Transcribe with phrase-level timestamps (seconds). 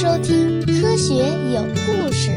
[0.00, 1.14] 收听《科学
[1.52, 2.30] 有故事》。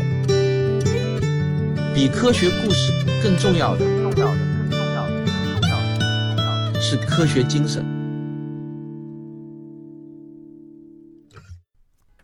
[1.93, 2.91] 比科学故事
[3.21, 4.37] 更重要的，重要的，
[4.67, 7.85] 更重要的，更重要的，更重要的是科学精神。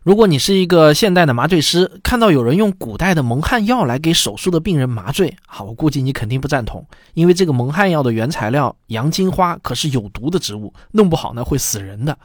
[0.02, 6.84] 如果你是一个现代的麻醉师，看到有人用古代的蒙汗药来给手术的病人麻醉，好，我估计你肯定不赞同，
[7.14, 12.18] 因为这个蒙汗药的原材料洋金花可是有毒的植物，弄不好呢会死人的。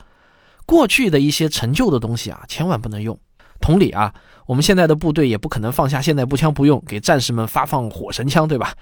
[0.66, 3.18] 过去的一些陈旧的东西啊，千万不能用。
[3.60, 4.14] 同理啊，
[4.46, 8.73] 我们现在的部队也不可能放下现代步枪不用，给战士们发放火神枪，对吧？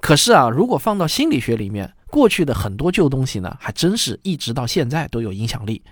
[0.00, 5.82] 可是啊，如果放到心理学里面，过去的很多旧东西呢，还真是一直到现在都有影响力。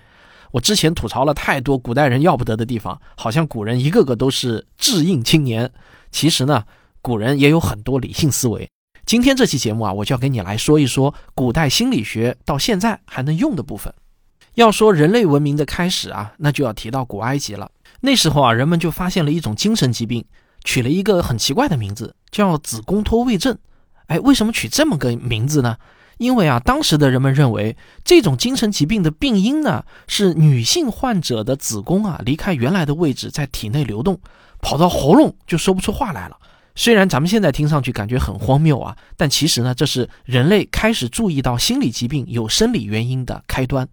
[0.50, 5.70] 我之前吐槽了太多古代人要不得的地方，好像古人一个个都是智硬青年。
[6.10, 6.64] 其实呢，
[7.00, 8.69] 古人也有很多理性思维。
[9.06, 13.92] 今天这期节目啊，我就要给你来说一说古代心理学到现在还能用的部分。
[14.54, 17.70] 要说人类文明的开始啊，那就要提到古埃及了。
[18.00, 20.24] 那时候啊，人们就发现了一种精神疾病，
[20.62, 23.56] 取了一个很奇怪的名字，叫子宫脱位症。
[24.06, 25.77] 哎，为什么取这么个名字呢？
[26.19, 34.20] 因为啊，当时的人们认为这种精神疾病的病因呢，是女性患者的子宫啊离开原来的位置，在体内流动，
[34.60, 36.36] 跑到喉咙就说不出话来了。
[36.77, 43.88] 虽然咱们现在听上去感觉很荒谬啊，但其实呢，这是人类开始注意到心理疾病有生理原因的开端。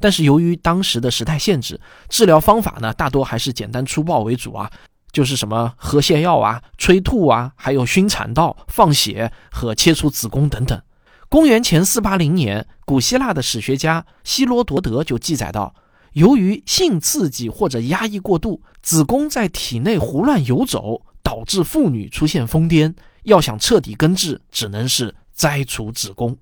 [0.00, 4.70] 但是由于当时的时代限制，治疗方法呢，大多还是简单粗暴为主啊，
[5.12, 10.80] 就是什么喝泻药啊、催吐啊，还有熏产道、放血和切除子宫等等。
[11.28, 15.74] 公元前四八零年，古希腊的史学家希罗多德就记载到，
[16.12, 22.94] 由于性刺激或者压抑过度，子宫在体内胡乱游走，导致妇女出现疯癫。
[23.24, 26.36] 要想彻底根治，只能是摘除子宫。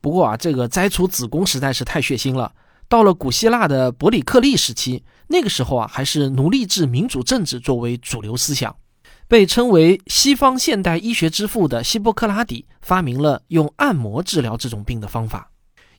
[0.00, 2.52] 不过啊，这个摘除子宫实在是太血腥了。
[2.88, 8.74] 到了古希腊的伯里克利时期，那个时候啊，还是奴隶制民主政治作为主流思想。
[9.26, 15.50] 被称为西方现代医学之父的希波克拉底发明了用按摩治疗这种病的方法。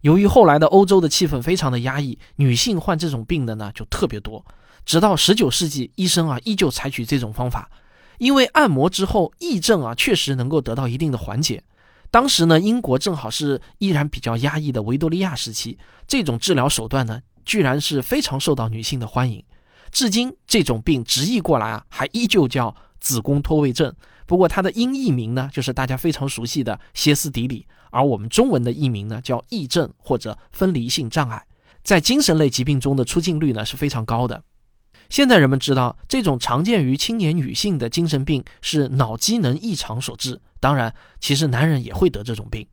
[0.01, 4.43] 由于后来的欧洲的气氛非常的压抑，女性患这种病的呢就特别多。
[4.83, 7.69] 直到十九世纪，医生啊依旧采取这种方法，
[8.17, 11.61] 因为按摩之后癔症啊确实能够得到一定的缓解。
[12.11, 15.77] 当时呢，英国正好是依然比较压抑的维多利亚时期，
[16.07, 19.43] 这种治疗手段呢居然是非常受到女性的欢迎。
[19.91, 22.75] 至今，这种病直译过来啊还依旧叫。
[23.01, 31.41] 子宫脱位症，不过它的音译名呢，就是大家非常熟悉的歇斯底里，而我们中文的译名呢叫癔症或者分离性障碍，
[31.81, 34.43] 在精神类疾病中的出镜率呢是非常高的。
[35.09, 40.39] 现在人们知道，这种常见于青年女性的精神病是脑机能异常所致。
[40.59, 42.65] 当然，其实男人也会得这种病。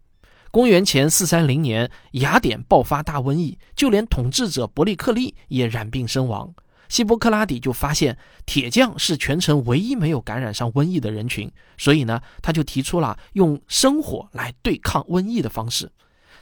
[0.51, 6.55] 公元前四三零年，雅典爆发大瘟疫，就连统治者伯利克利也染病身亡。
[6.89, 15.91] 希波克拉底就发现铁匠是全城唯一没有感染上瘟疫的人群，所以呢，他就提出了用生火来对抗瘟疫的方式。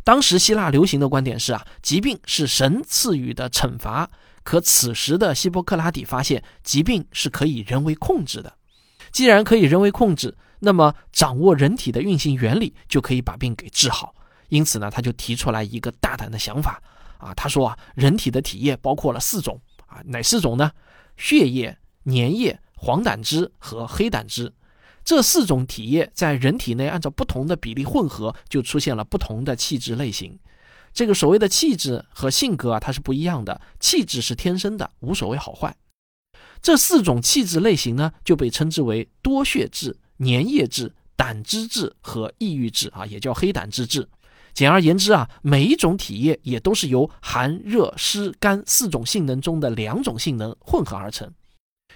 [0.03, 4.11] 当时希腊流行的观点是啊，疾病是神赐予的惩罚。
[4.45, 8.57] 可此时的希波克拉底发现，疾病是可以人为控制的。
[9.11, 14.15] 既然可以人为控制，那么掌握人体的运行原理就可以把病给治好。
[14.51, 16.81] 因此呢，他就提出来一个大胆的想法
[17.19, 19.61] 啊，他说啊，人体的体液包括了四种。
[19.87, 20.71] 啊，哪四种呢？
[21.17, 24.53] 血液、粘液、黄胆汁和黑胆汁，
[25.05, 30.39] 这四种体液在人体内按照不同的比例混合，就出现了不同的气质类型。
[30.95, 33.61] 这个所谓的气质和性格啊，它是不一样的。
[33.81, 35.77] 气质是天生的，无所谓好坏。
[36.63, 44.09] 这四种气质类型呢，就被称之为多血质、粘液质、胆汁质和抑郁质啊，也叫黑胆汁质。
[44.55, 51.29] 简而言之啊，每一种体液也都是由寒、热、湿、干四种性能中的两种性能混合而成。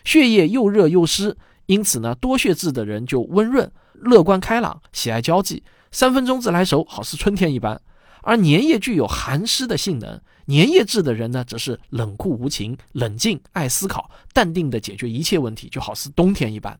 [0.04, 7.80] 血液又热又湿，因此呢，多血质的人就温润、乐观开朗、喜爱交际，三分钟自来熟，好似春天一般。
[8.22, 16.78] 而粘液具有寒湿的性能，粘液质的人呢，则是冷酷无情、冷静、爱思考、淡定的解决一切问题，就好似冬天一般。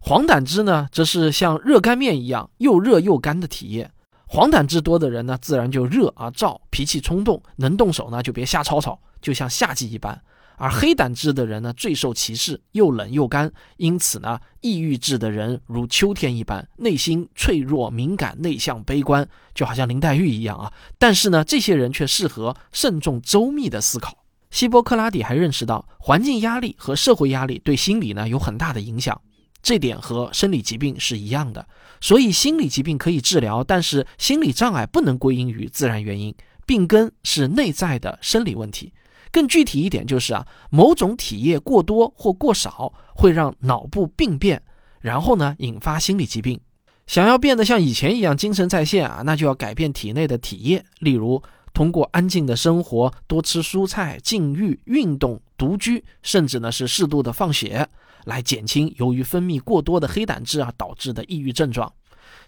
[0.00, 3.90] 黄疸汁呢，则是像热干面一样又热又干的体液。
[4.26, 10.20] 黄疸汁多的人呢，自然就热而燥，脾气冲动，能动手呢就别瞎吵吵，就像夏季一般。
[10.56, 20.72] 而黑胆汁的人呢，最受歧视，又冷又干，因此呢，抑郁质的人如秋天一般，内心脆弱、敏感、内向、悲观，就好像林黛玉一样啊。
[20.98, 24.24] 但是呢，这些人却适合慎重周密的思考。
[24.50, 29.20] 希波克拉底还认识到，环境压力和社会压力对心理呢有很大的影响。
[29.60, 31.66] 这点和生理疾病是一样的，
[32.00, 36.32] 所以心理疾病可以治疗，但是心理障碍不能归因于自然原因，
[36.64, 38.92] 病根是内在的生理问题。
[39.32, 44.62] 更具体一点就是啊，某种体液过多或过少会让脑部病变，
[45.00, 46.60] 然后呢引发心理疾病。
[47.06, 51.40] 想要变得像以前一样精神在线啊，那就要改变体内的体液，例如
[51.72, 57.86] 通过安静的生活、多吃蔬菜、禁欲、运动、独居，甚至呢是适度的放血，
[58.24, 61.92] 来减轻由于分泌过多的黑胆汁啊导致的抑郁症状。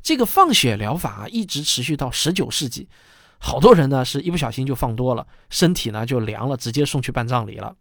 [0.03, 2.89] 这个放血疗法啊，一直持续到十九世纪。
[3.39, 7.75] 好多人呢是一不小心就放多了，身体呢就凉了，直接送去办葬礼了。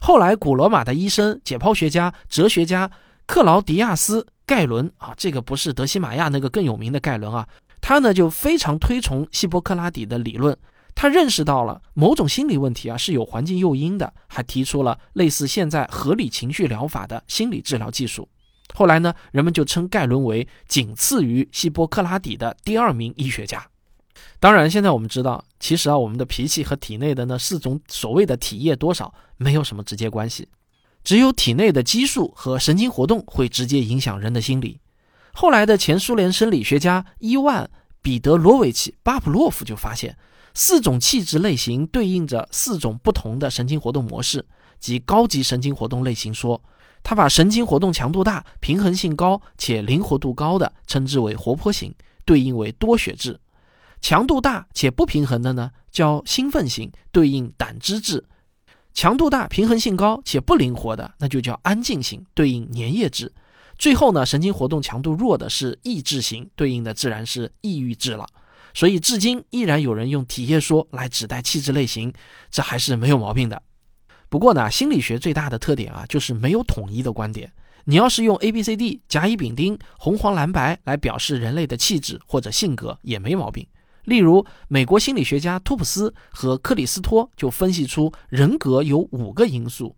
[0.00, 2.90] 后来，古罗马的医生、解剖学家、哲学家
[3.26, 7.46] 克劳迪亚斯·盖伦啊，这个不是德西玛亚那个更有名的盖伦啊，
[7.80, 10.56] 他呢就非常推崇希波克拉底的理论。
[10.94, 18.28] 他认识到了某种心理问题啊是有环境诱因的，还提出了类似现在合理情绪疗法的心理治疗技术。
[18.74, 23.64] 后来呢，人们就称盖伦为仅次于希波克拉底的第二名医学家。
[24.38, 30.48] 当然，现在我们知道，其实啊，我们的脾气和体内的那四种所谓的体液多少没有什么直接关系，
[31.04, 34.80] 只有体内的激素和神经活动会直接影响人的心理。
[35.32, 37.64] 后来的前苏联生理学家伊万·
[38.02, 40.16] 彼得罗维奇·巴甫洛夫就发现，
[40.54, 44.44] 四种气质类型对应着四种不同的神经活动模式，
[44.78, 46.62] 即高级神经活动类型说。
[47.02, 51.94] 他把神经活动强度大、平衡性高且灵活度高的称之为活泼型，
[52.26, 53.40] 对应为多血质。
[54.00, 58.24] 强度大且不平衡的呢，叫兴奋型，对应胆汁质；
[58.94, 63.32] 强度大、平衡性高且不灵活的，那就叫安静型，对应粘液质。
[63.78, 68.26] 最后呢，神经活动强度弱的是抑制型，对应的自然是抑郁质了。
[68.72, 72.12] 所以至今依然有人用体液说来指代气质类型，
[72.50, 73.60] 这还是没有毛病的。
[74.28, 77.52] 不过呢，心理学最大的特点啊，就是没有统一的观点。
[77.84, 83.66] 你要是用 A、B、C、D、甲、乙、丙、丁、红、黄、蓝、白来表示人类的气质或者性格，也没毛病。
[84.10, 89.94] 例如，美国心理学家托普斯和克里斯托就分析出人格有五个因素。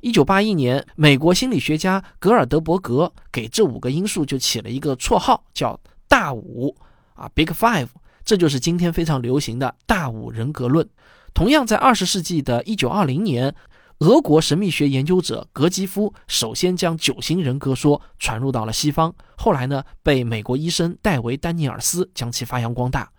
[0.00, 6.74] 一九八一年，美国心理学家格尔德伯格给这五个因素就起了一个绰号，叫“大五”
[7.12, 7.88] 啊，Big Five。
[8.24, 10.88] 这就是今天非常流行的大五人格论。
[11.34, 13.54] 同样，在二十世纪的一九二零年，
[13.98, 23.10] 俄国神秘学研究者格基夫首先将九型人格说传入到了西方，后来呢，被美国医生戴维·丹尼尔斯将其发扬光大。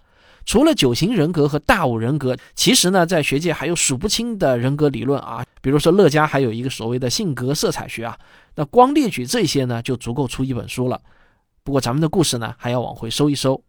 [0.45, 5.43] 除了九型人格和大五人格，其实呢，在学界还有数不清的人格理论啊。
[5.61, 8.17] 比如说，乐嘉还有一个所谓的性格色彩学啊。
[8.55, 11.01] 那光列举这些呢，就足够出一本书了。
[11.63, 13.63] 不过，咱们的故事呢，还要往回收一收。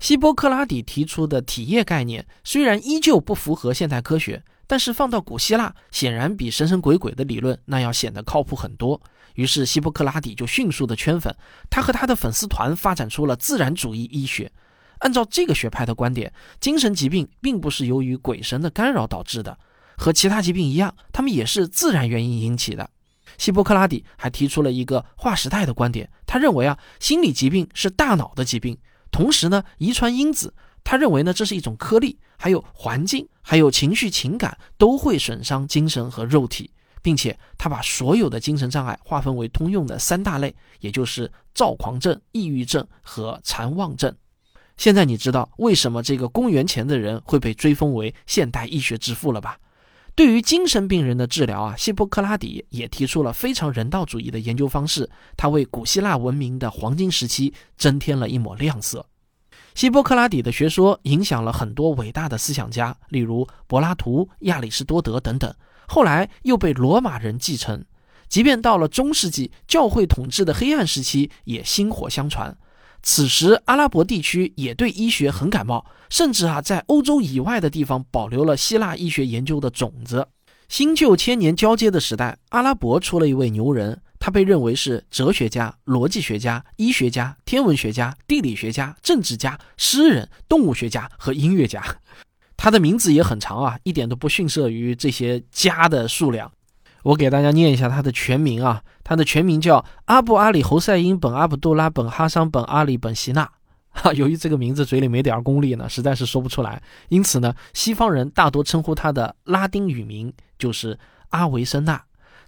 [0.00, 9.00] 希波克拉底提出的体液概念虽然依旧不符合现代科学，但是放到古希腊，显然比神神鬼鬼的理论那要显得靠谱很多。
[9.34, 11.32] 于是，希波克拉底就迅速的圈粉，
[11.70, 14.50] 他和他的粉丝团发展出了自然主义医学。
[14.98, 19.58] 按照这个学派的观点，精神疾病并不是由于鬼神的干扰导致的，
[19.96, 22.90] 和其他疾病一样，他们也是自然原因引起的。
[23.36, 28.76] 希波克拉底还提出了一个划时代的观点，他认为啊，心理疾病是大脑的疾病，
[29.10, 36.72] 同时呢，遗传因子，他认为呢，这是一种颗粒，还有环境，还有情绪情感都会损伤精神和肉体，
[37.02, 44.12] 并且他把所有的精神障碍划分为通用的三大类，也就是躁狂症、抑郁症和残妄症。
[44.78, 49.58] 现在你知道为什么这个公元前的人会被追封为现代医学之父了吧？
[50.14, 59.04] 对于精神病人的治疗啊，希波克拉底也提出了非常人道主义的研究方式，他为古希腊文明的黄金时期增添了一抹亮色。
[59.74, 65.52] 希波克拉底的学说影响了很多伟大的思想家，例如柏拉图、亚里士多德等等，
[65.86, 67.84] 后来又被罗马人继承。
[68.28, 72.56] 即便到了中世纪，教会统治的黑暗时期也薪火相传。
[73.02, 80.28] 此时，阿拉伯地区也对医学很感冒，甚至啊，在欧洲以外的地方保留了希腊医学研究的种子。
[80.68, 91.82] 新旧千年交接的时代，阿拉伯出了一位牛人，他被认为是哲学家、逻辑学家、医学家、天文学家、地理学家、政治家、诗人、动物学家和音乐家。
[92.56, 96.52] 他的名字也很长啊，一点都不逊色于这些家的数量。
[97.02, 103.50] 我给大家念一下他的全名啊，他的全名叫阿布阿里侯赛因本阿卜杜拉本哈桑本阿里本希纳。
[103.90, 110.98] 哈，由于这个名字嘴里没点功力呢，实在是说不出来，因此呢，西方人大多称呼他的拉丁语名就是
[111.30, 112.00] 阿维森纳。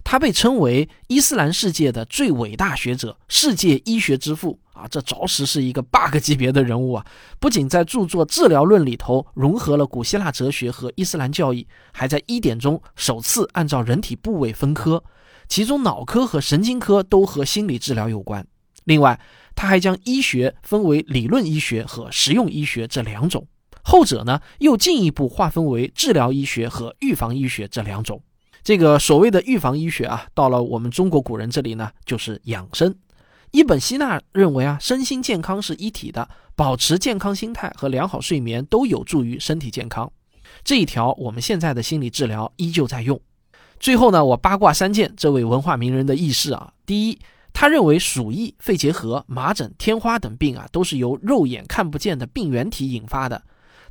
[0.03, 7.05] 他被称为伊斯兰世界的最伟大学者，世界医学之父啊，这着实是一个 bug 级别的人物啊！
[7.39, 15.03] 不仅在著作《治疗论》里头融合了古希腊哲学和伊斯兰教义，还在医典中首次按照人体部位分科，
[15.47, 18.45] 其中脑科和神经科都和心理治疗有关。
[18.85, 19.19] 另外，
[19.55, 23.47] 他还将医学分为理论医学和实用医学这两种。
[23.83, 28.21] 后者呢又进一步划分为治疗医学和预防医学这两种。
[28.63, 32.93] 这个所谓的预防医学啊，到了我们中国古人这里呢，就是养生。
[33.51, 40.11] 伊本希纳认为啊，身心健康是一体的，保持健康心态和良好睡眠都有助于身体健康。
[40.63, 43.19] 这一条我们现在的心理治疗依旧在用。
[43.79, 46.71] 最后呢，我八卦三件这位文化名人的轶事啊。
[46.85, 47.19] 第一，
[47.51, 53.41] 他认为鼠疫、肺结核、麻疹、天花等病啊，都是由肉眼看不见的病原体引发的，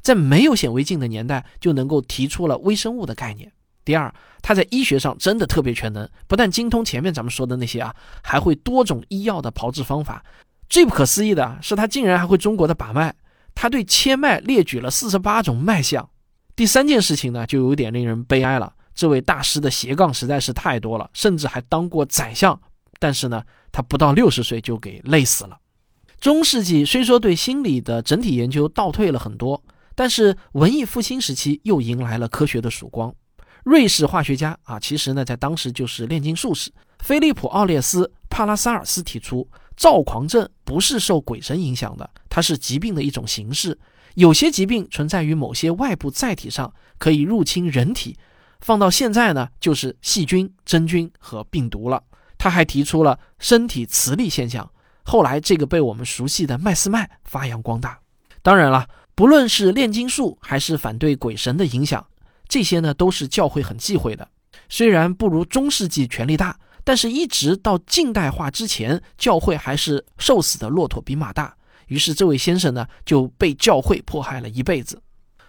[0.00, 3.50] 在没有显微镜的年代就能够提出了微生物的概念。
[3.90, 7.92] 第二，他在医学上真的特别全能，不但精通前面咱们说的那些啊，
[8.23, 10.25] 还会多种医药的炮制方法。
[10.68, 13.12] 最不可思议的是，他竟然还会中国的把脉，
[13.52, 16.09] 他对切脉列举了四十八种脉象。
[16.54, 18.73] 第三件事情呢，就有点令人悲哀了。
[18.94, 22.56] 这位大师的斜杠实在是太多了，甚至还当过宰相。
[23.00, 23.42] 但是呢，
[23.73, 25.59] 他不到六十岁就给累死了。
[26.20, 29.61] 中世纪虽说对心理的整体研究倒退了很多，
[29.97, 33.12] 但是文艺复兴时期又迎来了科学的曙光。
[33.64, 43.79] 瑞士化学家啊，其实呢，在当时就是炼金术士菲利普·奥列斯·帕拉萨尔斯提出，躁狂症不是受鬼神影响的，它是疾病的一种形式。
[44.14, 48.17] 有些疾病存在于某些外部载体上，可以入侵人体。
[48.61, 52.02] 放到现在呢，就是细菌、真菌和病毒了。
[52.37, 54.71] 他还提出了身体磁力现象，
[55.02, 57.99] 后来这个被我们熟悉的麦斯麦发扬光大。
[58.43, 62.07] 当然了，不论是炼金术还是反对鬼神的影响。
[62.50, 64.28] 这些呢都是教会很忌讳的，
[64.69, 71.57] 虽然不如中世纪权力大，但是一直到近代化之前，教会还是瘦死的骆驼比马大。
[71.87, 75.00] 于是这位先生呢就被教会迫害了一辈子。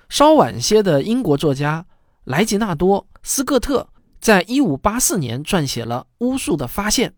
[0.09, 1.83] 稍晚些的英国作家
[2.25, 3.89] 莱吉纳多·斯科特
[4.19, 7.09] 在一五八四年撰写了《巫术的发现》。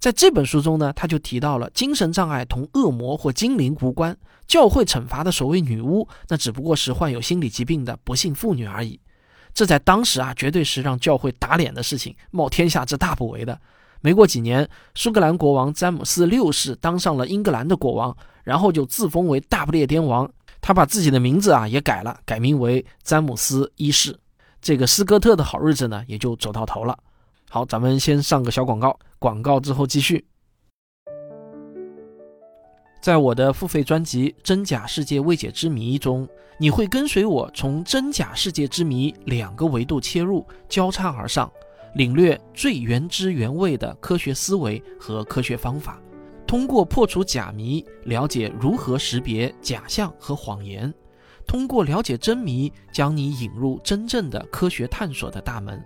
[0.00, 4.16] 在这本书中呢，他就提到了精神障碍同恶魔或精灵无关，
[4.48, 8.98] 教会惩罚的所谓女巫，那只不过是患有心理疾病的不幸妇女而已。
[9.54, 13.60] 这在当时啊，绝对是让教会打脸的事情，冒天下之大不韪的。
[14.00, 20.28] 没过几年，苏格兰国王詹姆斯六世当上了英格兰的国王，然后就自封为大不列颠王。
[20.60, 24.18] 他把自己的名字啊也改了，改名为詹姆斯一世。
[24.60, 26.98] 这个斯科特的好日子呢，也就走到头了。
[27.50, 30.24] 好，咱们先上个小广告，广告之后继续。
[33.02, 41.50] 在我的付费专辑《真假世界未解之谜》中，你会跟随我从真假世界之谜两个维度切入，交叉而上，
[41.96, 46.00] 领略最原汁原味的科学思维和科学方法。
[46.46, 50.88] 通过破除假谜，了解如何识别假象和谎言；
[51.44, 55.82] 通过了解真谜，将你引入真正的科学探索的大门。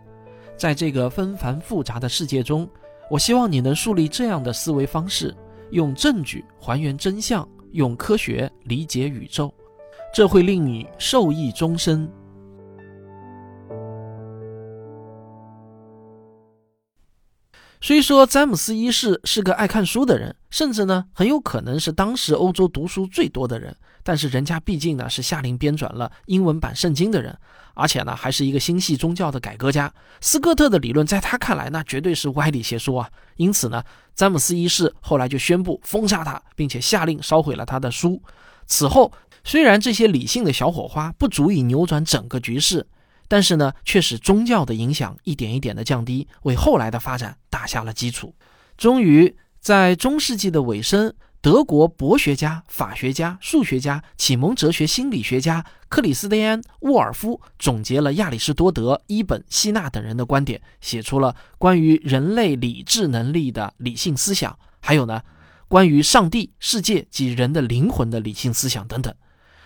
[0.55, 2.69] 在这个纷繁复杂的世界中，
[3.11, 5.35] 我希望你能树立这样的思维方式。
[5.71, 9.53] 用证据还原真相，用科学理解宇宙，
[10.15, 12.09] 这会令你受益终生。
[17.87, 27.39] 虽说詹姆斯一世是个爱看书的人，甚至呢很有可能是当时欧洲读书最多的人，但是人家毕竟呢是下令编纂了英文版圣经的人，
[27.75, 29.95] 而且呢还是一个心系宗教的改革家。
[30.21, 33.09] 斯科特的理论在他看来那绝对是歪理邪说啊！
[33.37, 33.81] 因此呢，
[34.17, 38.21] 詹姆斯一世后来就宣布封杀他，并且下令烧毁了他的书。
[38.67, 39.13] 此后，
[39.45, 42.85] 虽然这些理性的小火花不足以扭转整个局势。
[43.29, 48.35] 但是呢，却使宗教的影响一点一点的降低，为后来的发展打下了基础。
[48.77, 65.23] 终于在中世纪的尾声，德国博学家、法学家、数学家、启蒙哲学心理学家克里斯蒂安·沃尔夫总结了亚里士多德、伊本·希纳等人的观点，写出了关于人类理智能力的理性思想，还有呢，
[65.69, 69.15] 关于上帝、世界及人的灵魂的理性思想等等。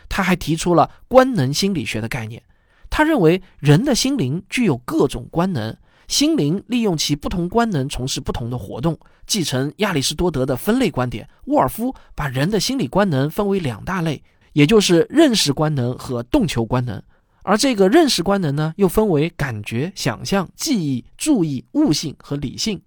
[0.08, 2.42] 他还提出了官能心理学的概念。
[2.90, 5.74] 他认为人的心灵具有各种官能，
[6.08, 8.98] 心灵利用其不同官能从事不同的活动。
[9.26, 14.20] 继承亚里士多德的分类观点，沃尔夫把人的心理官能分为两大类，
[14.52, 17.00] 也就是认识官能和动求官能。
[17.44, 22.82] 而这个认识官能呢，又分为感觉、想象、记忆、注意、悟性和理性。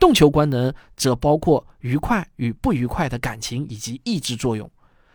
[0.00, 4.68] 动求官能则包括愉快与不愉快的感情以及意志作用。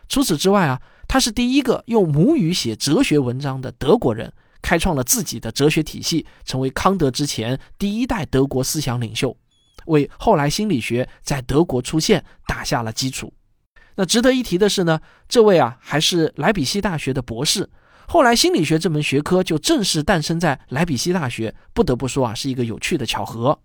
[0.07, 0.79] 除此之外啊。
[1.09, 9.35] 他是第一个用母语写哲学文章的德国人，开创了自己的哲学体系，成为康德之前第一代德国思想领袖，
[9.87, 13.33] 为后来心理学在德国出现打下了基础。
[13.95, 17.67] 那值得一提的是呢，这位啊还是莱比锡大学的博士，
[18.07, 23.59] 后来心理学这门学科就正式诞生在莱比锡大学，不得不说啊是一个有趣的巧合。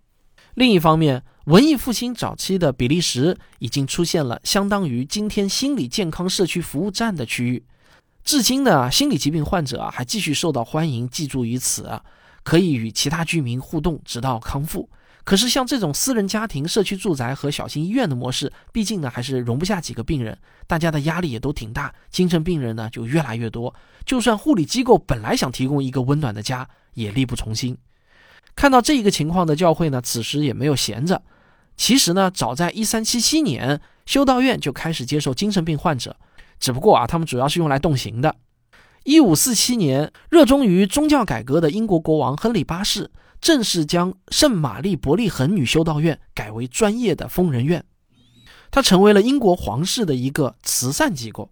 [0.54, 7.62] 另一方面，文艺复兴早期的比利时已经出现了相当于今天心理健康社区服务站的区域。
[8.24, 12.00] 至今呢，心理疾病患者还继续受到欢迎，寄住于此，
[12.42, 14.88] 可以与其他居民互动，直到康复。
[15.22, 23.74] 可是像这种私人家庭、社区住宅和小型医院的模式，毕竟呢还是容不下几个病人，大家的压力也都挺大，精神病人呢就越来越多。
[24.06, 27.76] 就算护理机构本来想提供一个温暖的家，也力不从心。
[28.56, 31.20] 看到这一个情况的教会呢，此时也没有闲着。
[31.76, 36.16] 其实呢，早在一三七七年，修道院就开始接受精神病患者。
[36.60, 38.36] 只不过啊，他们主要是用来动刑的。
[39.02, 47.84] 一五四七年，热衷于宗教改革的英国国王亨利八世正式将圣玛丽伯利恒女修道院改为专业的疯人院，
[48.70, 51.50] 它成为了英国皇室的一个慈善机构。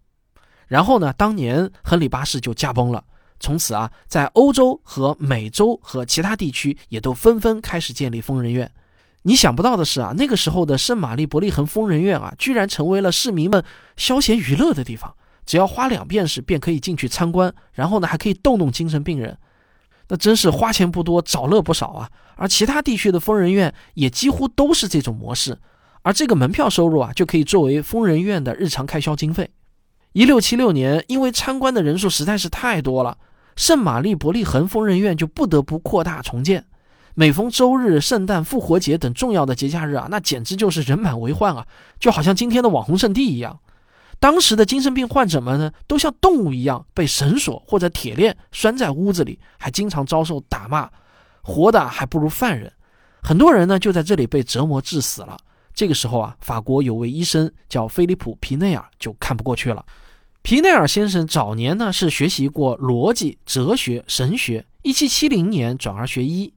[0.67, 3.05] 然后呢，当年亨利八世就驾崩了。
[3.39, 8.73] 从此啊，在欧洲和美洲和其他地区也都纷纷开始建立疯人院。
[9.23, 13.63] 你想不到的是啊，那个时候的圣玛丽伯利恒疯人院啊，居然成为了市民们
[13.97, 15.15] 消闲娱乐的地方。
[15.45, 19.37] 只要花两便士便可以进去参观，然后呢还可以逗弄精神病人，
[20.09, 22.09] 那真是花钱不多，找乐不少啊。
[22.37, 25.59] 而其他地区的疯人院也几乎都是这种模式，
[26.03, 29.51] 而这个门票收入啊，就可以作为疯人院的日常开销经费。
[30.13, 33.19] 一六七六年，因为参观的人数实在是太多了，
[33.57, 36.67] 圣玛丽伯利恒疯人院就不得不扩大重建。
[37.15, 41.67] 每逢周日、圣诞、复活节等重要的节假日啊，那简直就是人满为患啊，
[42.01, 43.59] 就好像今天的网红圣地一样。
[44.19, 50.89] 当时的精神病患者们呢，都像动物一样被绳索或者铁链拴在屋子里，还经常遭受打骂，
[51.43, 52.73] 活的还不如犯人。
[53.23, 55.37] 很多人呢就在这里被折磨致死了。
[55.75, 59.85] 这个时候啊，法国有位医生叫菲利普·皮内尔就看不过去了。
[60.41, 66.55] 皮内尔先生早年呢是学习过逻辑、哲学、神学，1770年转而学医。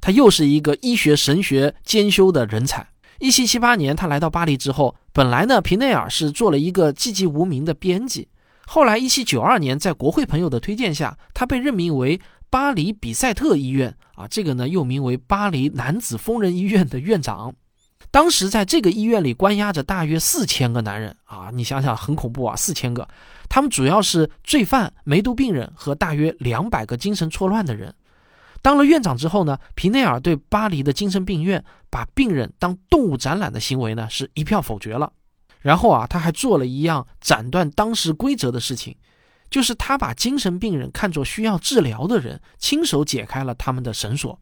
[0.00, 2.86] 他又是一个医学神学兼修的人才。
[3.18, 8.28] 一七七八年，他来到巴黎之后，本来呢，皮内尔是做了一个寂寂无名的编辑。
[8.66, 17.52] 后来，一七九二年，在国会朋友的推荐下，他被任命为巴黎比塞特医院啊，这个呢又名为巴黎男子疯人医院的院长。
[18.10, 23.06] 当时在这个医院里关押着大约四千个男人啊，你想想很恐怖啊，四千个，
[23.48, 27.92] 他们主要是罪犯、梅毒病人和大约两百个精神错乱的人。
[28.60, 35.12] 当了院长之后呢，皮内尔对巴黎的精神病院把病人当动物展览的行为呢，是一票否决了。
[35.60, 38.96] 然后啊，他还做了一样斩断当时规则的事情，
[39.50, 44.38] 就是他把精神病人看作需要治疗的人，亲手解开了他们的绳索。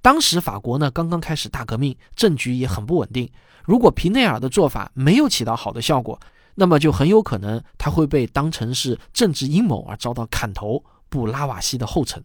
[0.00, 3.30] 当时法国呢刚刚开始大革命，政局也很不稳定。
[3.64, 6.18] 如果皮内尔的做法没有起到好的效果，
[6.54, 12.22] 那么就很有可能他会被当成是政治阴谋而遭到砍头，步拉瓦锡的后尘。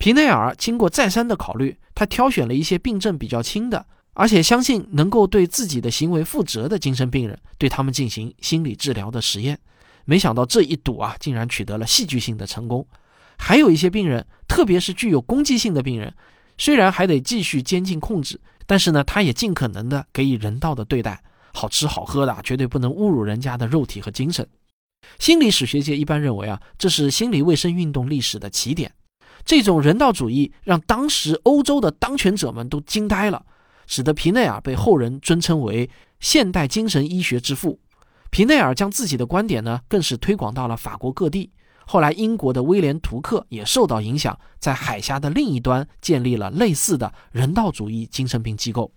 [0.00, 3.84] 皮内尔经过再三的考虑，他挑选了一些病症比较轻的，
[4.14, 9.58] 而且相信能够对自己的行为负责的精神病人，对他们进行心理治疗的实验。
[10.06, 12.86] 没想到这一赌啊，竟然取得了戏剧性的成功。
[13.36, 16.14] 还有一些病人，特别是具有攻击性的病人，
[16.56, 24.48] 虽然还得继续监禁控制，但是呢，他也尽可能的给予人道的对待，好吃好喝的，绝对不能侮辱人家的肉体和精神。
[25.18, 28.90] 心理史学界一般认为啊，这是心理卫生运动历史的起点。
[29.44, 33.44] 这种人道主义让当时欧洲的当权者们都惊呆了，
[33.86, 37.80] 使得皮内尔被后人尊称为现代精神医学之父。
[38.30, 41.50] 皮内尔将自己的观点呢，更是推广到了法国各地。
[41.86, 48.92] 后来，英国的威廉·图克也受到影响，在海峡的另一端建立了类似的人道主义精神病机构。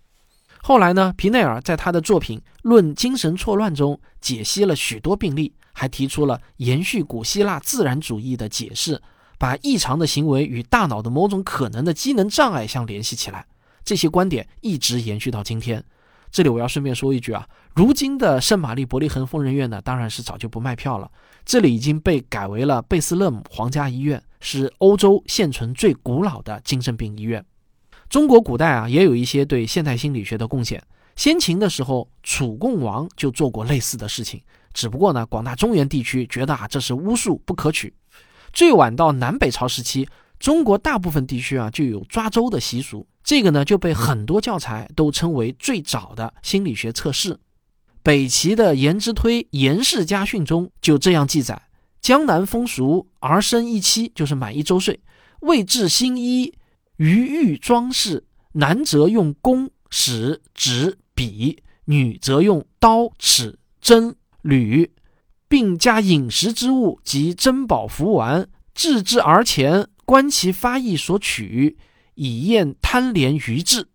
[0.62, 9.02] 后来呢，皮内尔在他的作品《论精神错乱》中解析了许多病例，还提出了延续古希腊自然主义的解释。
[9.44, 13.46] 把异常的行为与大脑的某种可能的机能障碍相联系起来，
[13.84, 15.84] 这些观点一直延续到今天。
[16.32, 21.12] 这里我要顺便说一句啊，如今的圣玛丽伯利恒疯人院呢，当然是早就不卖票了，
[21.44, 27.46] 这里已经被改为了贝斯勒姆皇家医院，是欧洲现存最古老的精神病医院。
[28.08, 30.82] 中国古代啊，也有一些对现代心理学的贡献。
[31.18, 34.42] 先秦的时候，楚共王就做过类似的事情，
[34.74, 37.94] 只不过呢，广大中原地区觉得啊，这是巫术，不可取。
[38.54, 40.08] 最晚到南北朝时期，
[40.40, 47.40] 中国大部分地区啊就有抓周的习俗，这个呢就被很多教材都称为最早的心理学测试。
[48.04, 51.64] 北齐的颜之推《颜氏家训》中就这样记载：
[52.00, 55.00] 江南风俗，儿生一期，就是满一周岁，
[55.40, 56.54] 未至新衣，
[56.98, 64.92] 于玉装饰，男则用弓、矢、纸、笔，女则用刀、尺、针、铝。
[65.54, 71.78] 并加饮食之物及珍宝服丸，置之而前，观其发意所取，
[72.16, 73.88] 以验贪怜愚智。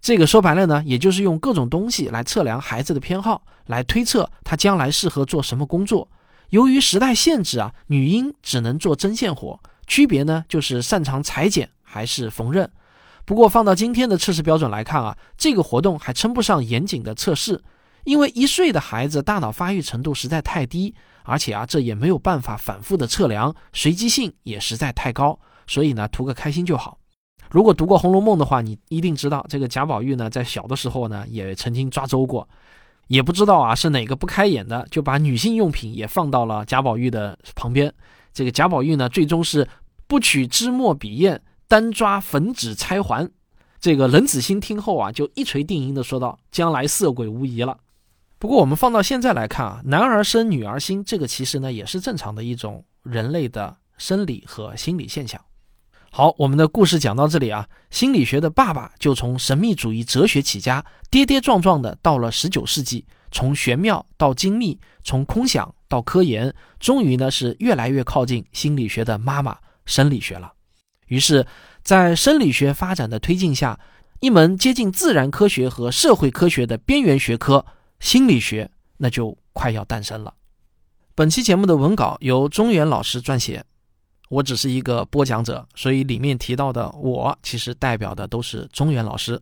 [0.00, 6.08] 这个说白了呢，也就是用各种东西来测量孩子的偏好，来推测他将来适合做什么工作，
[6.48, 12.66] 由于时代限制啊，女婴只能做针线活，区别呢就是擅长裁剪还是缝纫。
[13.26, 17.62] 不过放到今天的测试标准来看啊，这个活动还称不上严谨的测试，
[18.06, 26.98] 因为一岁的孩子大脑发育程度实在太低，而且啊这也没有办法反复的测量，随机性也实在太高，所以呢图个开心就好。
[27.50, 32.48] 如果读过《红楼梦》的话，你一定知道这个贾宝玉呢在小的时候呢也曾经抓周过。
[33.08, 37.92] 也不知道啊，是哪个不开眼的，就把女性用品也放到了贾宝玉的旁边。
[38.32, 39.68] 这个贾宝玉呢，最终是
[40.06, 43.28] 不取芝墨笔砚，单抓粉纸钗环。
[43.80, 47.78] 这个冷子兴听后啊，就一锤定音的说道：“将来色鬼无疑了。”
[48.38, 55.40] 不过我们放到现在来看啊，男儿生女儿心，这个其实呢也是正常的一种人类的生理和心理现象。
[56.10, 57.66] 好，我们的故事讲到这里啊。
[57.90, 70.52] 心理学的爸爸就从神秘主义哲学起家，跌跌撞撞的到了十九世纪，从玄妙到精密，从空想到科研，终于呢是越来越靠近心理学的妈妈生理学了。
[71.08, 71.46] 于是，
[71.82, 73.78] 在生理学发展的推进下，
[74.20, 77.64] 一门接近自然科学和社会科学的边缘学科——
[78.00, 80.34] 心理学，那就快要诞生了。
[81.14, 83.64] 本期节目的文稿由中原老师撰写。
[84.28, 89.40] 我只是一个播讲者，所以里面提到的我，其实代表的都是中原老师。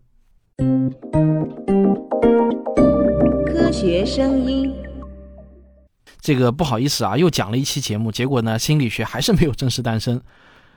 [3.47, 4.75] 科学声音，
[6.21, 10.21] 这个不好意思啊，又讲了一期节目，结果呢，心理学还是没有正式诞生。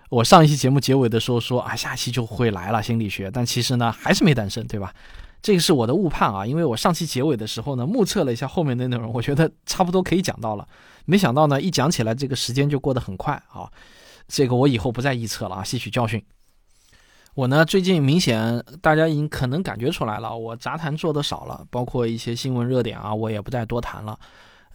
[0.10, 4.94] 我上一期节目结尾的时候说啊，下期就会来了心理学，但其实呢，还是没诞生，对吧？
[5.42, 10.68] 这个是我的误判啊，因为我上期结尾的时候呢，目测了一下后面的内容，我觉得差不多可以讲到了，
[11.06, 13.72] 没想到呢，一讲起来，这个时间就过得很快啊。
[14.28, 16.22] 这个我以后不再臆测了啊，吸取教训。
[17.34, 24.20] 我呢，最近明显大家已经可能感觉出来了，我杂谈做的少了，包括一些新闻热点啊，我也不再多谈了。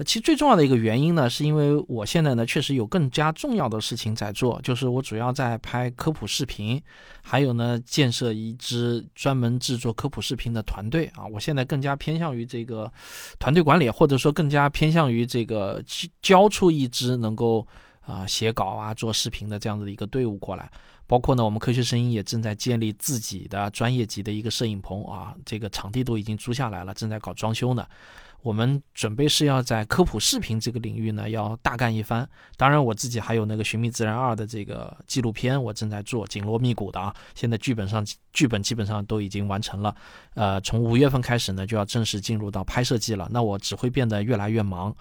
[0.04, 6.82] 其实最重要的一个原因呢，是因为我现在呢确实有更加重要的事情在做，就是我主要在拍科普视频，
[7.22, 11.26] 还有呢建设一支专门制作科普视频的团队啊。
[11.26, 12.90] 我现在更加偏向于这个
[13.38, 15.82] 团队管理，或者说更加偏向于这个
[16.20, 17.66] 教出一支能够。
[18.04, 20.68] 啊，写稿啊，做视频的这样子的一个队伍过来，
[21.06, 27.86] 包括呢，我们科学声音也正在建立自己的专业级的一个摄影棚啊，这个场地都已经租下来了，正在搞装修呢。
[28.42, 32.28] 我们准备是要在科普视频这个领域呢，要大干一番。
[32.56, 37.14] 当然，我自己还有那个《寻觅自然二》的这个纪录片，我正在做紧锣密鼓的啊。
[37.34, 39.94] 现在剧本上剧本基本上都已经完成了，
[40.34, 43.28] 呃，从五月份开始呢，就要正式进入到拍摄季了。
[43.30, 44.94] 那我只会变得越来越忙。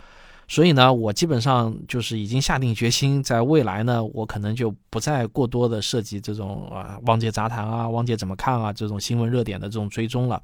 [0.48, 10.42] 所以呢，我基本上就是已经下定决心，在未来呢，我可能就不再过多的涉及这种啊，汪杰杂谈啊，汪杰怎么看啊这种新闻热点的这种追踪了。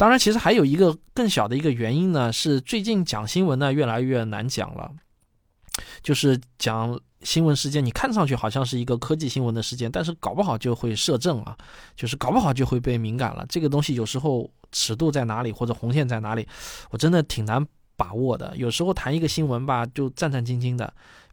[0.00, 4.90] 当然，其实还有一个更小的一个原因呢，是最近讲新闻呢越来越难讲了，
[6.02, 11.54] 就是讲新闻事件，你看上去好像是一个科技新闻的事件，但是搞不好就会摄政啊，
[11.94, 13.44] 就是搞不好就会被敏感了。
[13.46, 16.48] 这个东西有时候尺度在哪里，或者红线在哪里，
[16.88, 17.66] 我真的挺难。
[17.96, 20.90] 把握的，有时候谈一个新闻吧，就战战兢兢的。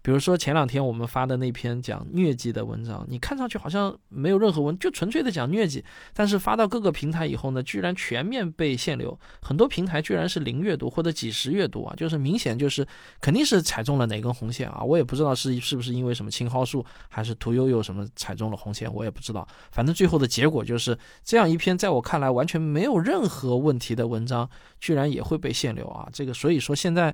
[0.08, 12.88] 比如说前两天我们发的那篇讲疟疾的文章，你看上去好像没有任何文，就纯粹的讲疟疾，但是发到各个平台以后呢，居然全面被限流，很多平台居然是零阅读或者几十阅读啊，就是明显就是
[13.20, 27.14] 肯定是踩中了哪根红线啊，我也不知道是是不是因为什么青蒿素还是屠呦呦什么踩中了红线，我也不知道，反正最后的结果就是这样一篇在我看来完全没有任何问题的文章，居然也会被限流啊，这个所以说现在，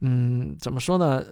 [0.00, 1.24] 嗯，怎么说呢？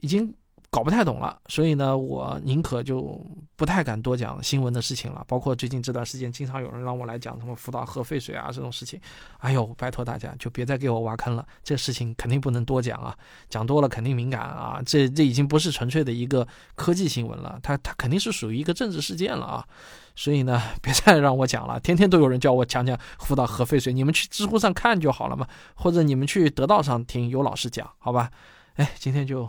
[0.00, 0.34] 已经
[0.70, 3.18] 搞不太懂了，所以呢，我宁可就
[3.56, 5.24] 不太敢多讲新闻的事情了。
[5.26, 9.00] 包括最近这段时间，经常有人让我来讲什么福岛核废水啊这种事情。
[9.38, 13.16] 哎呦，拜托大家就别再给我挖坑了，这事情肯定不能多讲啊，
[13.48, 14.78] 讲多了肯定敏感啊。
[14.84, 19.66] 这这已经不是纯粹的一个科技新闻了，它它肯定是属于一个政治事件了啊。
[20.14, 28.30] 所以呢，别再让我讲了， 天天都有人叫我讲讲福岛核废水，你们去知乎上看就好了嘛，或者你们去得道上听有老师讲，好吧？
[28.74, 29.48] 哎，今天就。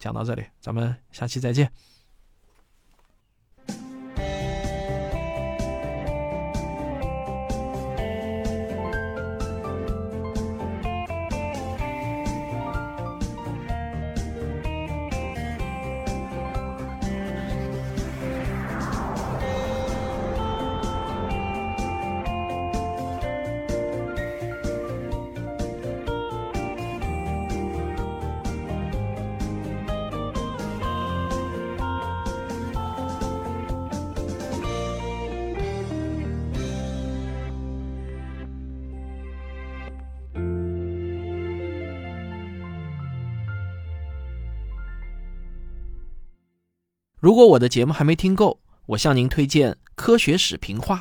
[0.00, 1.70] 讲到这里，咱们下期再见。
[47.20, 50.96] 如果我的节目还没听够，我向您推荐《科学史评话》。